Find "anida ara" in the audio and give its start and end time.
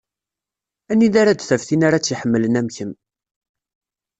0.91-1.33